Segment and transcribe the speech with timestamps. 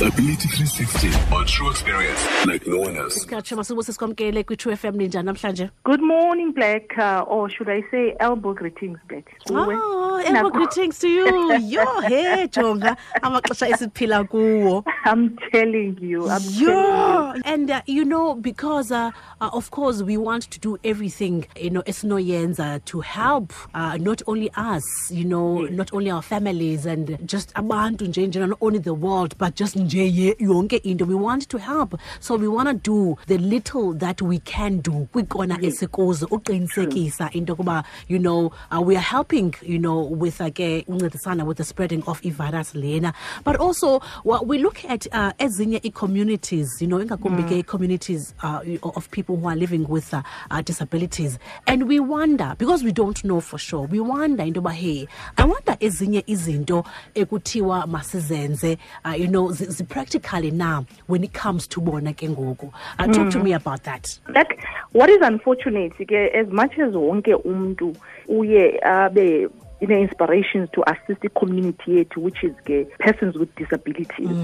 [0.00, 3.26] Disability 360 on true experience like no one else.
[3.26, 5.70] Katsho masibuse sikwamkele kwi-True FM ninjani namhlanje?
[5.84, 9.26] Good morning, Black, uh, or should I say elbow greetings, Black.
[9.50, 11.52] Oh, elbow greetings to you.
[11.58, 14.84] Yo, hey, jonga amaxesha esiphila kuwo.
[15.04, 16.30] I'm telling you.
[16.30, 17.42] I'm telling you.
[17.44, 19.10] And uh, you know because uh,
[19.42, 24.22] uh, of course we want to do everything you know esinoyenza to help uh, not
[24.26, 28.78] only us you know not only our families and just abantu nje nje not only
[28.78, 31.04] the world but just nje ye- yonke into.
[31.04, 31.94] We want to help.
[32.20, 35.08] So we want to do the little that we can do.
[35.12, 40.50] Kwikona esikuzo uqinisekisa into kuba you know uh, we are helping you know with uh,
[40.50, 43.12] ke uncedisana with the spreading of i-virus lena.
[43.44, 48.60] But also wa- we look at uh, ezinye i-communities you know ingakumbi ke communities uh,
[48.82, 51.38] of people who are living with uh, uh, disabilities.
[51.66, 55.44] And we wonder because we don't know for sure we wonder into yoba hey i
[55.44, 56.84] wonder ezinye izinto
[57.14, 62.72] ekuthiwa masizenze uh, you know zi-practically now when it comes to bona ke ngoku.
[62.98, 64.18] Uh, talk to me about that.
[64.28, 64.48] That
[64.92, 67.96] what is unfortunate ke as much as wonke umuntu
[68.28, 69.48] uye abe
[69.80, 74.36] ine inspirations to assist the community yethu which is ke persons with disabilities.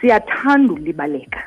[0.00, 1.42] Siyathanda ulibaleka.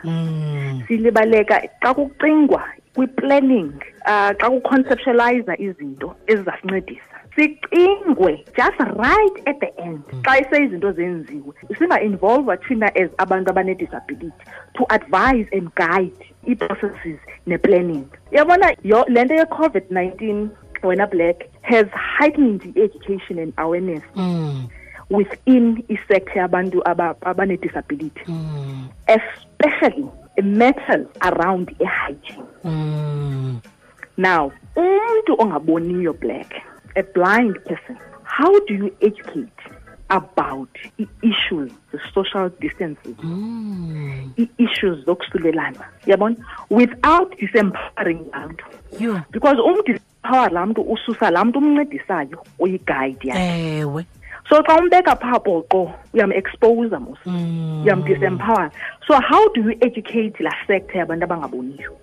[0.88, 2.64] Silibaleka xa kucingwa
[2.96, 3.74] kwi-planning
[4.06, 10.04] uh, xa kuconceptualize izinto ezizasincedisa sicingwe just right at the end.
[10.10, 10.22] Hmm.
[10.22, 14.32] Xa ise izinto zenziwe singa-involva thina as abantu abane-disability
[14.74, 18.06] to advise and guide ii-processes ne-planning.
[18.32, 20.50] Yabona le nto ye-covid-19
[20.84, 24.66] wena black has heightened i-education and awareness hmm.
[25.10, 28.24] within i-sector yabantu aba- abane-disability.
[28.26, 28.86] Hmm.
[29.08, 30.10] Especially
[30.42, 33.62] matters around i-hygiene
[34.18, 36.54] now umuntu ongaboniyo black
[36.96, 37.98] a blind person.
[38.24, 39.48] How do you educate
[40.10, 43.16] about i-issues the-social distances?
[44.38, 45.86] I-issues zokusulelana.
[46.06, 46.38] Yabona?
[46.70, 48.66] Without disempowering abantu
[49.00, 49.24] yeah.
[49.32, 53.78] because umdisempower laa mntu ususa laa mntu umncedisayo uyiguide yakhe.
[53.80, 54.06] Ewe.
[54.50, 57.20] So xa umbeka phaa poqo uyam-expose mos.
[57.86, 58.72] Uyamdisempower
[59.08, 61.98] so how do you educate laa sector yabantu abangaboniyo?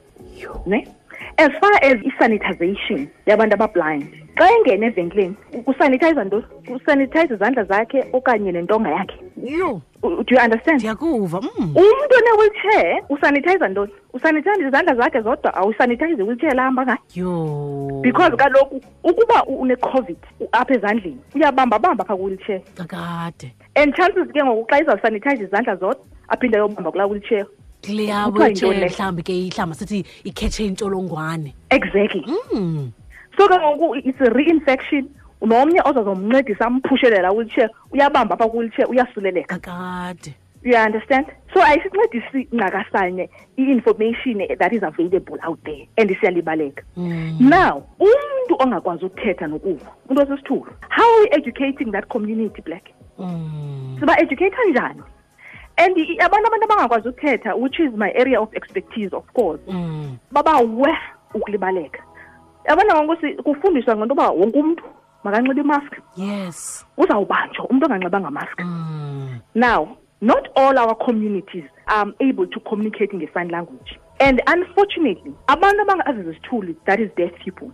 [0.66, 0.88] Ne?
[1.36, 4.06] As far as i-sanitization yabantu abablind
[4.38, 5.34] xa engena evenkileni
[5.64, 9.16] kusanitize ntoni kusanitize izandla zakhe okanye nentonga yakhe.
[9.42, 10.78] Yho do you understand?
[10.78, 11.76] Ndiyakuva mm.
[11.76, 16.98] umntu onewheelchair usanithayiza ntoni usanitize izandla zakhe zodwa awusanitize i-wheelchair lahamba ngayo.
[17.14, 18.00] Yo.
[18.02, 20.16] Because kaloku ukuba unecovid
[20.52, 22.60] apha ezandleni uyabambabamba phaa kwiwheelchair.
[22.74, 23.52] Kakade.
[23.74, 27.46] And chances ke ngoku xa izawusanitize izandla zodwa aphinde ayobamba kulaa wheelchair.
[27.86, 28.86] Kule yabo Kuthiwa yintoni le?
[28.86, 32.24] mhlawumbi ke ihlamba sithi ikhetshe intsholongwane exactly.
[32.54, 32.90] Mm.
[33.38, 35.08] So ke ngoku it's a reinfection.
[35.40, 40.34] Nomnye ozazomncedisa amphushele laa wheelchair uyabamba apha kwi-wheelchair uyasuleleka kakade
[40.64, 41.26] you understand?
[41.54, 46.82] So ayisincedisi ncakasanye i-information that is available out there and siyalibaleka.
[46.96, 47.36] Mm.
[47.40, 52.84] now umntu ongakwazi ukuthetha nokuva umntu osisithulo how are we educating that community black?
[53.18, 53.96] Mm.
[54.00, 55.02] siba educator njani
[55.76, 60.16] and abantu abantu abangakwazi ukuthetha which is my area of expertise of course Mm.
[60.32, 60.96] babawe
[61.34, 62.02] ukulibaleka
[62.68, 64.84] yabona ngoku kufundiswa ngento yoba wonke umntu
[65.24, 65.92] makanxibe imask.
[66.16, 66.86] Yes.
[66.96, 69.40] Uzawubanjwa umntu onganxibanga mm.
[69.54, 73.98] now not all our communities are able to communicate nge-sign language.
[74.20, 77.70] And unfortunately abantu abangazizisithuli that is deaf people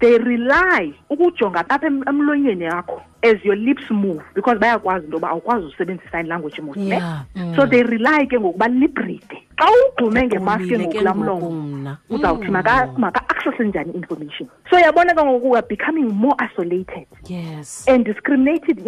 [0.00, 5.66] they rely ukujonga apha emlonyeni yakho as your lips move because bayakwazi into yoba awukwazi
[5.66, 7.00] usebenzisa i-sign language mos ne?
[7.36, 7.56] Mm.
[7.56, 11.98] so they rely ke ngoku balibride xa ugqume ngemask ke ngoku mna.
[12.10, 12.52] uzawuthi Mm.
[12.52, 17.84] maka- maka-accesse njani i-information so yabona ke ngoku weare becoming more isolated yes.
[17.88, 18.78] and discriminated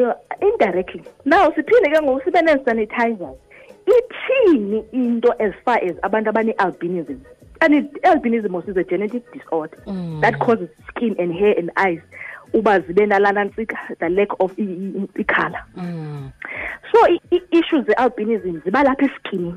[0.41, 1.03] indirectly.
[1.25, 3.37] Now siphinde ke ngoku sibe nee-sanitizers
[3.87, 7.17] ithini into as far as abantu abane-albinism
[7.61, 10.21] and i-albinism also is a genetic disorder Mm.
[10.21, 12.01] that causes skin and hair and eyes
[12.55, 15.25] uba zibe nalana ntsika the lack of i- i-
[15.77, 16.31] mm.
[16.93, 19.55] so i- ii-issues ze-albinism ziba lapha eskinini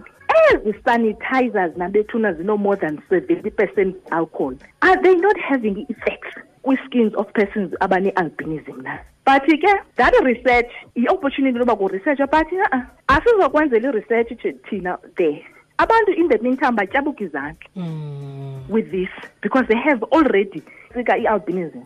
[0.54, 4.56] ezi sanitizers nabethuna zino more than 70 percent alcohol.
[4.82, 8.98] Are they not having effects kwi-skins of persons abane-albinism na?
[9.26, 15.42] But ke that research i-opportunity yoba kuresearchwe but a asizokwenzela i-research thina there
[15.80, 18.70] abantu in the meantime batyabuka izandla Mm.
[18.70, 19.10] with this
[19.42, 20.62] because they have already
[20.94, 21.84] sika i-albinism.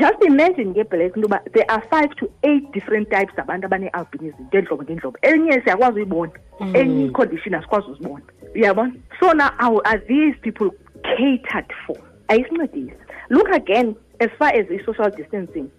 [0.00, 4.46] Just imagine ke black into yoba there are five to eight different types zabantu abane-albinism
[4.50, 5.18] ngeentlobo ngeentlobo.
[5.22, 6.32] Enye siyakwazi uyibona
[6.74, 8.24] enye icondition asikwazi uzibona.
[8.54, 8.92] Uyabona?
[9.20, 10.70] So now how are these people
[11.02, 11.96] catered for?
[12.28, 12.92] Ayisincedisi.
[13.30, 15.70] Look again as far as i-social distancing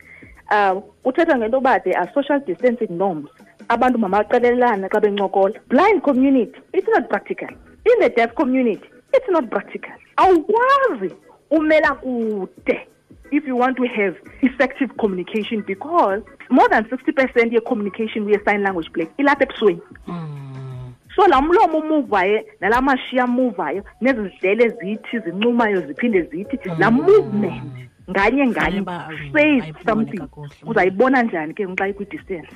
[0.52, 3.30] um kuthethwa ngento yoba there are social distancing norms
[3.70, 5.60] abantu mabaqelelana xa bencokola.
[5.70, 7.50] Blind community it's not practical.
[7.86, 9.94] In the deaf community it's not practical.
[10.18, 11.12] Awukwazi
[11.52, 12.80] umela kude
[13.32, 18.90] if you want to have effective communication because more than 60 percent ye-communication kwiye-sign language
[18.94, 19.82] black ilapha ebusweni
[21.16, 27.64] so laa mlomo umuvayo nalaa mashiya amuvayo nezi zidlele zithi zincumayo ziphinde zithi laa movement
[28.12, 30.22] nganye nganye ba- says something.
[30.66, 32.56] uzayibona njani ke xa ikwi-distance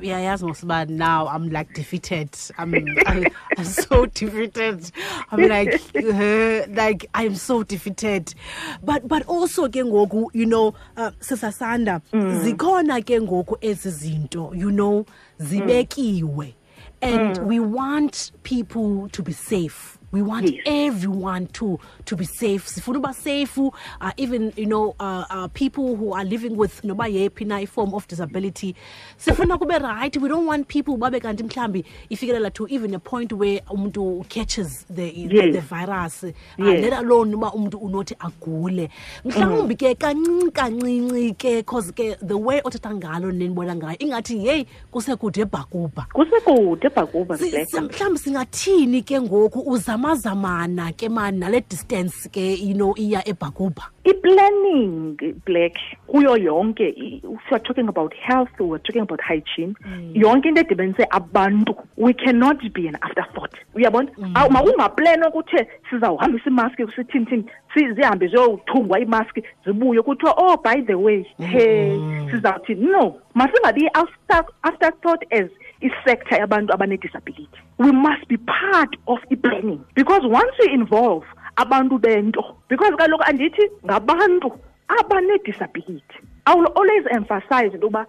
[0.00, 2.30] uyayazi ngosiba now i'm like defeated.
[2.58, 2.74] I'm,
[3.06, 4.90] I'm so defeated.
[5.30, 8.34] I'm like uh, like i'm so defeated.
[8.82, 14.70] But but also ke ngoku you know uh, sisasanda zikhona ke ngoku ezi zinto you
[14.70, 15.06] know
[15.40, 16.54] zibekiwe.
[17.02, 20.62] And we want people to be safe we want Yes.
[20.66, 22.66] everyone to to be safe.
[22.66, 23.70] Sifuna uba safe uh,
[24.16, 28.06] even you know uh, uh, people who are living with noba yephi na form of
[28.08, 28.74] disability.
[29.18, 30.16] Sifuna kube right.
[30.16, 34.84] We don't want people babe kanti mhlambi ifikelela to even a point where umuntu catches
[34.90, 35.54] the, Yes.
[35.54, 36.24] the virus.
[36.24, 36.82] Uh, Yes.
[36.84, 38.88] let alone uba umuntu unothi agule.
[39.24, 44.66] Mhlawumbi ke kancinci kancinci ke cause ke the way othetha ngalo nenibona ngayo ingathi yeyi
[44.90, 49.60] kusekude ebhakubha kusekude ebhakuba mhlawumbi singathini ke ngoku
[50.04, 55.16] uzamazamana ke mani nale distance ke you know iya ebhakubha i-planning
[55.46, 55.74] black
[56.06, 59.74] kuyo yonke you're talking about health we're talking about hygiene.
[60.14, 63.52] Yonke into edibanise abantu we cannot be an afterthought.
[63.74, 64.08] Uyabona?
[64.34, 67.44] Awu, makungaplan okuthe sizawuhambisa imaski sithini thini
[67.74, 71.98] si- zihambe ziyothungwa imaski zibuye kuthiwa oh by the way he
[72.30, 75.50] sizawuthi no masingabi after afterthought as
[75.80, 77.58] isector yabantu abanedisability.
[77.78, 81.24] We must be part of i-planning because once we involve
[81.56, 88.06] abantu bento because kaloku andithi ngabantu abanedisability i will always emphasize into yokuba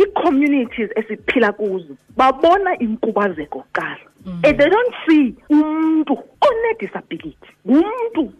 [0.00, 3.98] ii-communities esiphila kuzo babona inkubazeko kuqala.
[4.26, 4.40] Mm.
[4.44, 8.32] And they don't see umntu onedisability ngumntu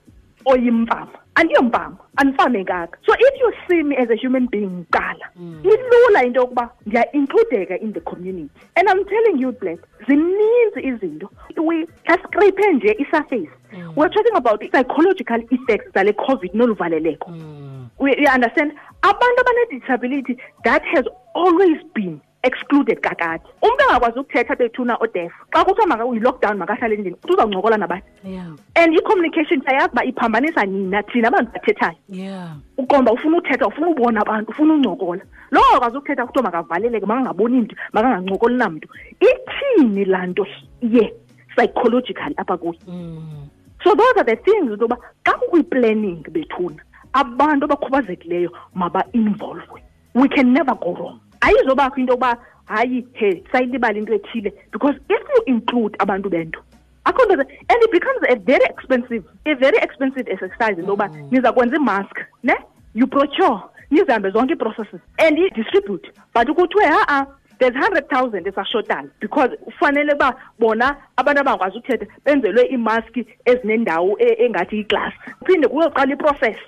[0.46, 5.62] oyimfama andiyomfama andifamekanga so if you see me as a human being kuqala mm.
[5.64, 8.50] ilula into yokuba ndiya-includeka in the community.
[8.76, 9.78] And i'm telling you black
[10.08, 11.30] zininzi izinto.
[11.56, 13.50] We ascrape nje isurface.
[13.72, 13.92] Mm.
[13.96, 17.30] We're talking about i-psychological effects zale covid noluvaleleko.
[17.30, 17.88] Mm.
[17.98, 18.72] We, you understand?
[19.02, 21.04] Abantu abanedisability that has
[21.34, 23.44] always been excluded kakade.
[23.62, 28.46] Umntu angakwazi ukuthetha bethuna odef xa kuthiwa maka yi-lockdown makahlale endlini uzawuncokola nabani yeah.
[28.74, 31.96] And i-communication siyayazi uba iphambanisa nina thina abantu bathethayo.
[32.08, 32.56] Yeah.
[32.78, 37.76] Uqomba ufuna uthetha ufuna ubona abantu ufuna uncokola lowo akwazi ukuthetha kuthiwa makavaleleke makangaboni mntu
[37.92, 38.88] makangancokoli namntu
[39.20, 40.46] ithini laa nto
[40.82, 41.14] ye
[41.56, 42.78] psychologically apha kuye?
[42.86, 43.48] Mm.
[43.84, 46.82] So those are the things into yoba xa kukwi-planning bethuna
[47.12, 49.82] abantu abakhubazekileyo maba-involvwe
[50.14, 55.22] we can never go wrong ayizobakho into yokuba hayi he sayilibala into ethile because if
[55.36, 56.60] you include abantu bento.
[57.04, 61.28] Akho nto and it becomes a very expensive a very expensive exercise into yoba mm.
[61.30, 62.54] niza kwenza imask ne?
[62.94, 63.60] You procure
[63.90, 66.10] nizihambe zonke ii-processes and i-distribute.
[66.34, 67.26] But kuthiwe ha-a
[67.58, 74.80] there's hundred thousand esashotayo because kufanele uba bona abantu abangakwazi ukuthetha benzelwe iimaski ezinendawo engathi
[74.80, 75.16] iglasi
[75.46, 76.58] phinde kuyoqala iprocess.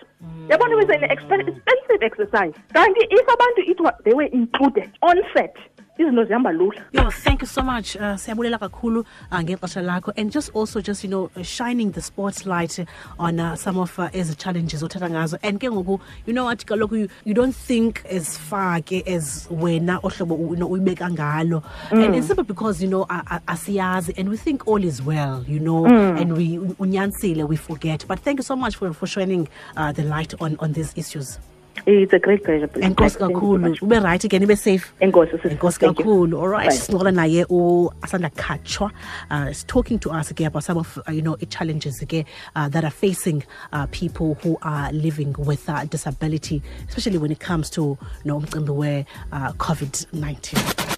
[0.49, 2.55] Yabona it's an expen- expensive exercise.
[2.75, 5.57] Kanti if abantu it they were included on set
[5.99, 6.83] izinto zihamba lula.
[6.93, 7.97] Yo, thank you so much.
[7.97, 10.13] Uh, siyabulela kakhulu uh, ngexesha lakho.
[10.17, 12.79] And just also just you know uh, shining the spotlight
[13.19, 15.39] on uh, some of uh, ezi challenges othetha ngazo.
[15.43, 19.49] And ke ngoku you know what kaloku you, you don't think as far ke as
[19.51, 21.65] wena ohlobo you know, uyibeka ngalo.
[21.91, 25.87] And it's simply because you know asiyazi and we think all is well you know
[25.87, 28.05] and we unyanisile we forget.
[28.07, 31.39] But thank you so much for, for shining uh, the light on, on these issues
[31.87, 33.83] it's a great pleasure enkosi Thank you so kakhulu.
[33.83, 34.93] ube right again ibe safe.
[35.01, 35.53] Enkosi sis.
[35.53, 36.39] enkosi kakhulu.
[36.41, 36.75] All right Bye.
[36.77, 38.91] sincokola naye uasanda khatshwa
[39.31, 42.25] uh, is talking to us again about some of uh, you know challenges again
[42.57, 43.43] uh, that are facing
[43.73, 48.41] uh, people who are living with uh, disability especially when it comes to you know
[48.41, 50.98] umcimbi we uh, covid-19